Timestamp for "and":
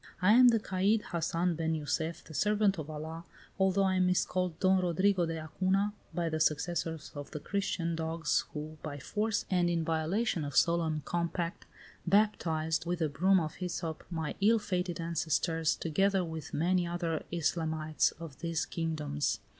9.51-9.69